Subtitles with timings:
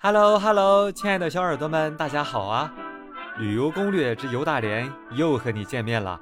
[0.00, 2.72] Hello Hello，亲爱的小耳朵们，大家好啊！
[3.36, 6.20] 旅游攻略之游大连又和你见面了，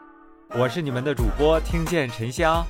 [0.55, 2.65] 我是你们的主播听见沉香。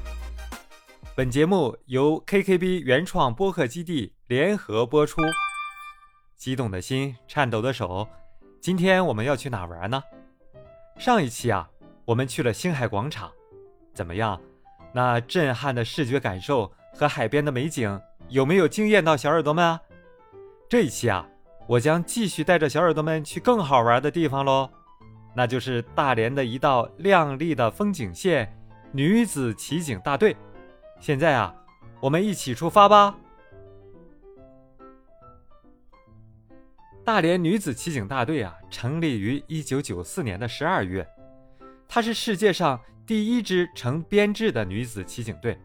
[1.15, 5.23] 本节目由 KKB 原创播客基地联合播出。
[6.35, 8.09] 激动的心，颤抖的手，
[8.61, 10.03] 今天我们要去哪玩呢？
[10.99, 11.71] 上一期啊，
[12.05, 13.31] 我们去了星海广场，
[13.95, 14.41] 怎么样？
[14.93, 19.81] 那震撼的视觉感受和海边的美景，有没有惊艳到小耳朵们啊？
[20.69, 21.25] 这一期啊，
[21.69, 24.69] 我将继续带着小耳朵们去更好玩的地方喽，
[25.35, 28.53] 那就是大连的一道亮丽的风景线——
[28.91, 30.37] 女子骑警大队。
[30.99, 31.55] 现在啊，
[32.01, 33.17] 我们一起出发吧！
[37.05, 41.07] 大连女子骑警大队啊，成立于一九九四年的十二月，
[41.87, 45.57] 它是世界上第一支成编制的女子骑警队。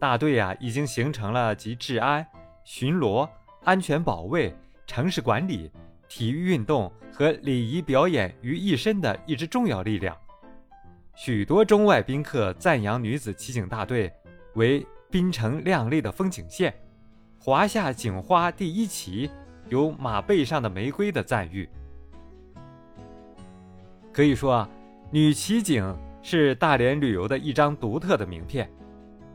[0.00, 2.26] 大队啊，已经形成了集治安、
[2.64, 3.28] 巡逻。
[3.66, 4.54] 安全保卫、
[4.86, 5.68] 城市管理、
[6.08, 10.16] 体育运动和礼仪表演于一身的一支重要力量。
[11.16, 14.12] 许多中外宾客赞扬女子骑警大队
[14.54, 16.72] 为“滨城亮丽的风景线，
[17.40, 19.28] 华夏警花第一旗，
[19.68, 21.68] 有马背上的玫瑰”的赞誉。
[24.12, 24.70] 可以说啊，
[25.10, 25.92] 女骑警
[26.22, 28.70] 是大连旅游的一张独特的名片。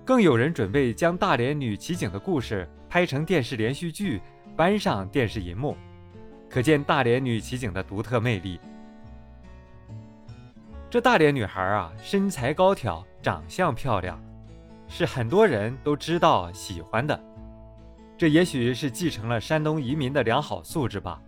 [0.06, 2.66] 更有人准备将大连女骑警的故事。
[2.92, 4.22] 拍成电视连续剧，
[4.54, 5.78] 搬上电视银幕，
[6.50, 8.60] 可见大连女骑警的独特魅力。
[10.90, 14.22] 这大连女孩啊，身材高挑，长相漂亮，
[14.90, 17.18] 是很多人都知道喜欢的。
[18.18, 21.22] 这也许是继承了山东移民的良好素质吧。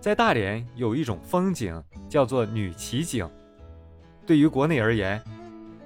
[0.00, 3.28] 在大连有一种风景叫做女骑警，
[4.26, 5.22] 对于国内而言，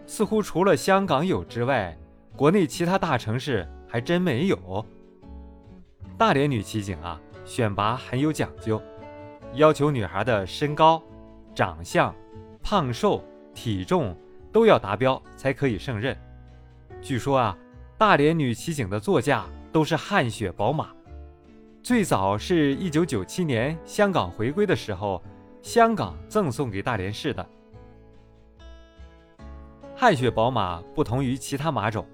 [0.07, 1.99] 似乎除了香港有之外，
[2.37, 3.69] 国内其他大城市。
[3.95, 4.85] 还真没有。
[6.19, 8.83] 大连女骑警啊，选拔很有讲究，
[9.53, 11.01] 要求女孩的身高、
[11.55, 12.13] 长相、
[12.61, 14.13] 胖瘦、体重
[14.53, 16.17] 都要达标才可以胜任。
[17.01, 17.57] 据说啊，
[17.97, 20.89] 大连女骑警的座驾都是汗血宝马，
[21.81, 25.23] 最早是一九九七年香港回归的时候，
[25.63, 27.49] 香港赠送给大连市的。
[29.95, 32.05] 汗血宝马不同于其他马种，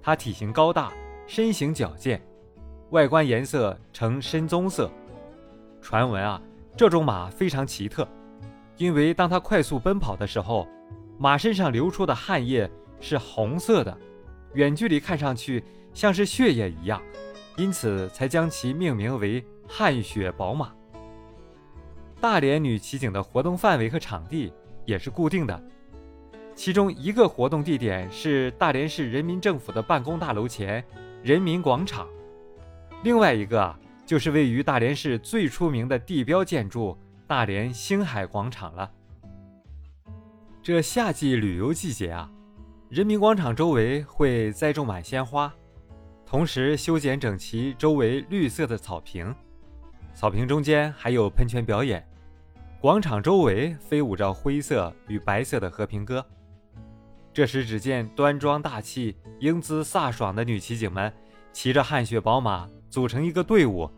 [0.00, 0.90] 它体型高大。
[1.28, 2.18] 身形矫健，
[2.88, 4.90] 外观颜色呈深棕色。
[5.78, 6.40] 传闻啊，
[6.74, 8.08] 这种马非常奇特，
[8.78, 10.66] 因为当它快速奔跑的时候，
[11.18, 12.68] 马身上流出的汗液
[12.98, 13.94] 是红色的，
[14.54, 15.62] 远距离看上去
[15.92, 16.98] 像是血液一样，
[17.58, 20.72] 因此才将其命名为“汗血宝马”。
[22.22, 24.50] 大连女骑警的活动范围和场地
[24.86, 25.62] 也是固定的，
[26.54, 30.82] 其中一个活动地点是大连市人民政府的办公大楼前。
[31.22, 32.06] 人民广场，
[33.02, 33.74] 另外一个
[34.06, 36.96] 就是位于大连市最出名的地标建筑
[37.26, 38.88] 大连星海广场了。
[40.62, 42.30] 这夏季旅游季节啊，
[42.88, 45.52] 人民广场周围会栽种满鲜花，
[46.24, 49.34] 同时修剪整齐周围绿色的草坪，
[50.14, 52.06] 草坪中间还有喷泉表演，
[52.80, 56.24] 广场周围飞舞着灰色与白色的和平鸽。
[57.32, 61.12] 这时，只见端庄大气、英姿飒爽的女骑警们，
[61.52, 63.88] 骑着汗血宝马，组成一个队伍，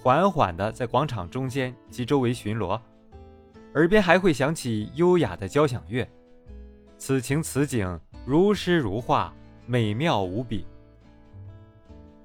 [0.00, 2.80] 缓缓地在广场中间及周围巡逻，
[3.74, 6.08] 耳边还会响起优雅的交响乐。
[6.98, 9.34] 此情此景，如诗如画，
[9.66, 10.64] 美妙无比。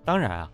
[0.05, 0.51] 当然啊，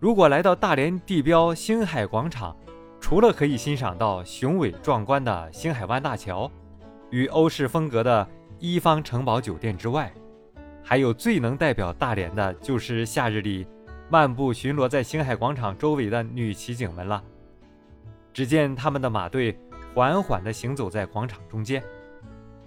[0.00, 2.56] 如果来到大连地标星海广场，
[3.00, 6.50] 除了可以欣赏到雄伟壮观的星海湾大桥，
[7.10, 8.26] 与欧式风格的。
[8.62, 10.14] 一方城堡酒店之外，
[10.84, 13.66] 还有最能代表大连的，就是夏日里
[14.08, 17.20] 漫步巡逻在星海广场周围的女骑警们了。
[18.32, 19.58] 只见他们的马队
[19.92, 21.82] 缓缓地行走在广场中间，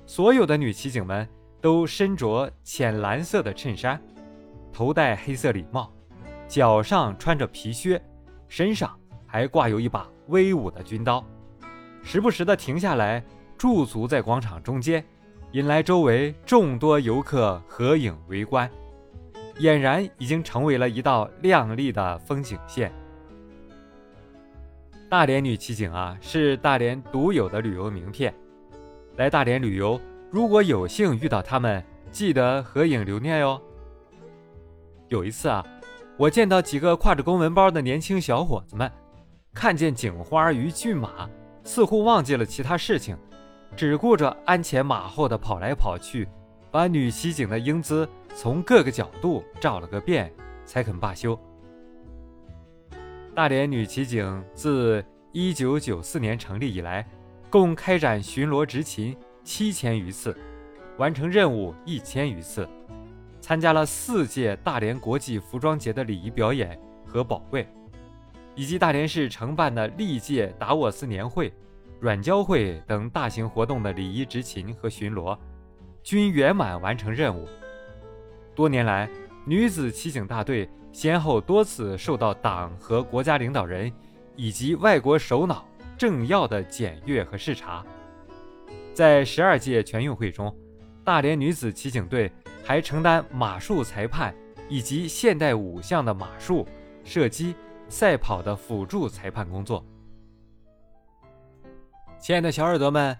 [0.05, 1.25] 所有的女骑警们
[1.61, 3.97] 都身着浅蓝色的衬衫，
[4.73, 5.89] 头戴黑色礼帽，
[6.45, 8.03] 脚上穿着皮靴，
[8.49, 8.93] 身上
[9.25, 11.25] 还挂有一把威武的军刀，
[12.03, 13.23] 时不时地停下来
[13.57, 15.01] 驻足在广场中间。
[15.55, 18.69] 引来周围众多游客合影围观，
[19.59, 22.91] 俨然已经成为了一道亮丽的风景线。
[25.09, 28.33] 大连女骑警啊，是大连独有的旅游名片。
[29.15, 29.97] 来大连旅游，
[30.29, 31.81] 如果有幸遇到他们，
[32.11, 33.61] 记得合影留念哟。
[35.07, 35.65] 有一次啊，
[36.17, 38.91] 我见到几个挎着公文包的年轻小伙子们，
[39.53, 41.29] 看见警花与骏马，
[41.63, 43.17] 似乎忘记了其他事情。
[43.75, 46.27] 只顾着鞍前马后的跑来跑去，
[46.71, 50.31] 把女骑警的英姿从各个角度照了个遍，
[50.65, 51.37] 才肯罢休。
[53.33, 57.05] 大连女骑警自1994年成立以来，
[57.49, 60.35] 共开展巡逻执勤七千余次，
[60.97, 62.65] 完成任务一千余次，
[63.41, 67.67] 参加了四届大连国际服装节的礼仪表演和保卫，
[68.55, 71.53] 以及大连市承办的历届达沃斯年会、
[72.05, 75.35] 软交会等大型活动的礼仪执勤和巡逻，
[76.03, 77.47] 均圆满完成任务。
[78.53, 79.09] 多年来，
[79.43, 83.91] 女子骑警大队先后多次受到党和国家领导人
[84.35, 85.65] 以及外国首脑
[85.97, 87.83] 政要的检阅和视察。
[88.93, 90.55] 在十二届全运会中，
[91.03, 92.31] 大连女子骑警队
[92.63, 94.31] 还承担马术裁判
[94.69, 96.67] 以及现代五项的马术、
[97.03, 97.55] 射击、
[97.89, 99.83] 赛跑的辅助裁判工作。
[102.25, 103.15] 亲爱的小耳朵们，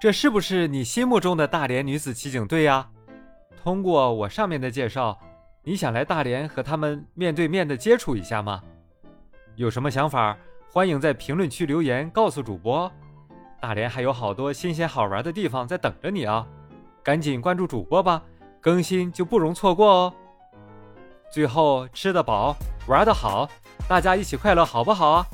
[0.00, 2.88] 这是不是你心目中的大连女子骑警队呀？
[3.62, 5.16] 通过我上面的介绍，
[5.62, 8.60] 你想来大连和他们面对面的接触一下吗？
[9.54, 10.36] 有什么想法，
[10.72, 12.90] 欢迎在评论区留言告诉主播。
[13.60, 16.44] 大连还有好多新鲜好玩的地方在等着你啊！
[17.04, 18.20] 赶紧关注主播吧，
[18.60, 20.14] 更新就不容错过哦。
[21.30, 22.56] 最后吃得饱，
[22.88, 23.48] 玩得好，
[23.88, 25.24] 大家一起快乐好不好？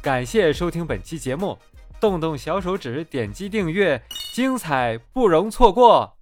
[0.00, 1.58] 感谢收听本期节目，
[2.02, 4.02] 动动小手指点击订阅，
[4.34, 6.16] 精彩不容错过。